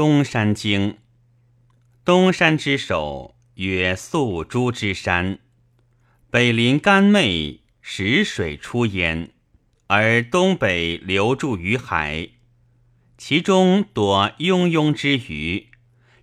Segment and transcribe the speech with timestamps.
[0.00, 0.96] 东山经。
[2.06, 5.40] 东山之首曰宿诸之山，
[6.30, 9.28] 北临干昧，石水出焉，
[9.88, 12.30] 而东北流注于海。
[13.18, 15.68] 其中多庸庸之鱼，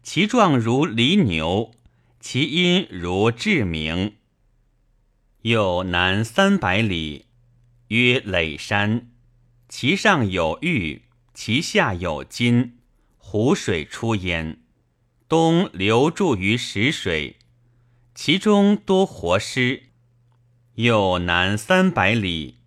[0.02, 1.76] 其状如犁牛，
[2.20, 4.16] 其音如雉鸣。
[5.44, 7.26] 又南三百里，
[7.90, 9.12] 曰垒山，
[9.70, 11.04] 其上有玉，
[11.36, 12.77] 其下有金，
[13.30, 14.62] 湖水出焉。
[15.28, 17.36] 东流注于石水，
[18.16, 19.90] 其中多活尸。
[20.76, 22.60] 又南三百里，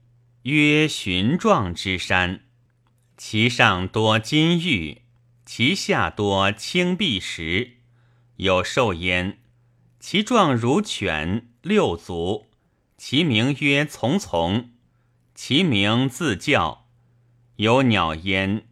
[0.42, 2.42] 曰寻状之山。
[3.16, 5.00] 其上多金玉，
[5.46, 7.78] 其下多青碧石，
[8.36, 9.38] 有兽焉。
[9.98, 12.50] 其状如犬，六足。
[12.98, 14.72] 其名曰从从。
[15.34, 16.86] 其名自叫。
[17.56, 18.66] 有鸟焉，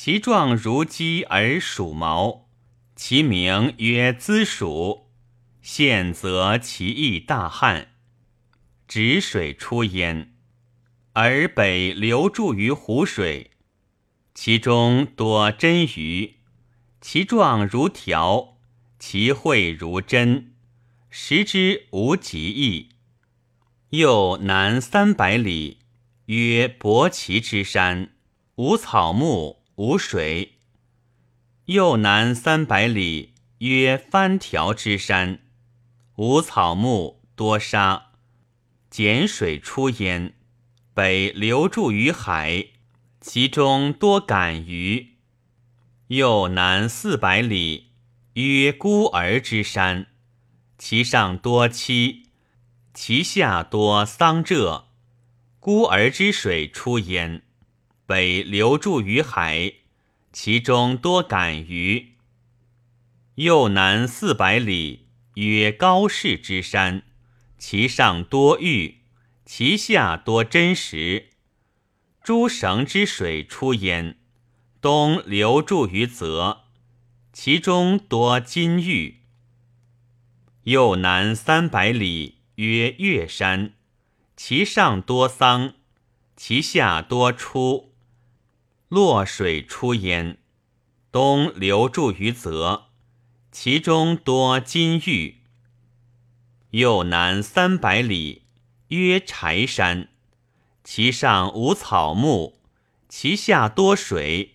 [0.00, 2.48] 其状如鸡而属毛。
[2.94, 5.10] 其名曰资属。
[5.60, 7.88] 现则其意大旱，
[8.86, 10.36] 止水出焉，
[11.14, 13.50] 而北流注于湖水。
[14.34, 16.36] 其中多真鱼，
[17.00, 18.56] 其状如条，
[19.00, 20.54] 其喙如针，
[21.10, 22.90] 食之无极意。
[23.90, 25.80] 又南三百里，
[26.26, 28.12] 曰伯奇之山，
[28.54, 30.54] 无草木，无水。
[31.66, 35.38] 又南三百里，曰翻条之山，
[36.16, 38.10] 无草木，多沙，
[38.90, 40.34] 碱水出焉，
[40.94, 42.70] 北流注于海。
[43.20, 45.18] 其中多感鱼，
[46.08, 47.92] 又南四百里，
[48.32, 50.08] 曰孤儿之山，
[50.76, 52.24] 其上多栖，
[52.92, 54.86] 其下多桑柘。
[55.60, 57.42] 孤儿之水出焉，
[58.08, 59.74] 北流注于海，
[60.32, 62.14] 其中多感鱼。
[63.34, 67.02] 又南四百里，曰高士之山，
[67.58, 69.00] 其上多玉，
[69.44, 71.32] 其下多真石。
[72.24, 74.16] 诸绳之水出焉，
[74.80, 76.62] 东流注于泽，
[77.34, 79.18] 其中多金玉。
[80.62, 83.74] 又南三百里，曰岳山，
[84.34, 85.74] 其上多桑，
[86.34, 87.87] 其下多出。
[88.88, 90.38] 洛水出焉，
[91.12, 92.86] 东流注于泽，
[93.52, 95.42] 其中多金玉。
[96.70, 98.44] 又南三百里，
[98.88, 100.08] 曰柴山。
[100.82, 102.62] 其上无草木，
[103.10, 104.54] 其下多水，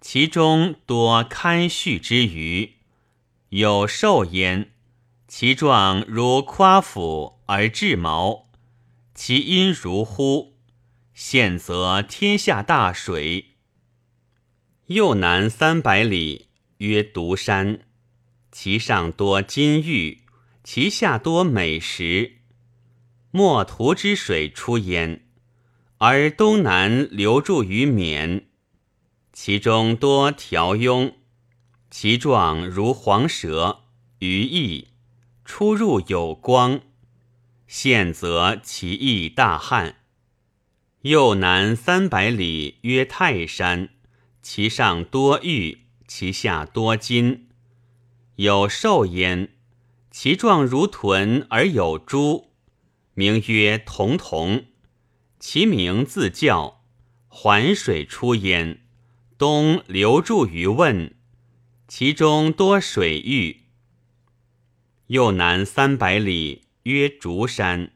[0.00, 2.76] 其中多堪畜之鱼，
[3.50, 4.72] 有兽焉。
[5.28, 8.48] 其状如夸斧而至毛，
[9.14, 10.56] 其音如呼。
[11.12, 13.55] 现则天下大水。
[14.86, 16.46] 又南三百里，
[16.78, 17.80] 曰独山，
[18.52, 20.20] 其上多金玉，
[20.62, 22.36] 其下多美石。
[23.32, 25.26] 莫涂之水出焉。
[25.98, 28.44] 而东南流注于沔，
[29.32, 31.14] 其中多条庸，
[31.90, 33.80] 其状如黄蛇，
[34.20, 34.86] 于翼，
[35.44, 36.80] 出入有光。
[37.66, 39.96] 现则其翼大旱。
[41.00, 43.88] 又南三百里，曰泰山，
[44.48, 47.48] 其上多玉，其下多金，
[48.36, 49.48] 有兽焉，
[50.12, 52.52] 其状如豚而有珠，
[53.14, 54.66] 名曰童童。
[55.40, 56.84] 其名自叫，
[57.26, 58.82] 环水出焉，
[59.36, 61.16] 东流注于汶，
[61.88, 63.64] 其中多水域。
[65.08, 67.90] 又南三百里，曰竹山，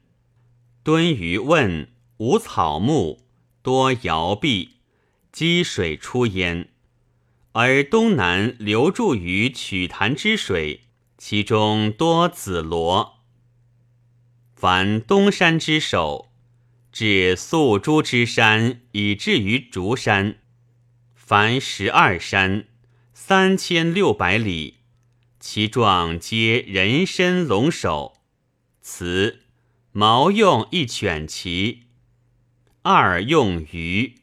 [0.83, 3.21] 敦于汶，无草木，
[3.63, 4.80] 多摇壁，
[5.33, 6.69] 积水出焉，
[7.53, 10.83] 而东南流注于曲潭之水，
[11.19, 13.21] 其中多紫罗。
[14.55, 16.29] 凡东山之首。
[16.93, 20.39] 至宿诸之山，以至于竹山，
[21.15, 22.67] 凡十二山，
[23.15, 24.79] 三千六百里，
[25.39, 28.19] 其状皆人身龙首。
[28.83, 29.45] 此
[29.93, 31.85] 毛用一犬骑，
[32.83, 34.17] 二用鱼，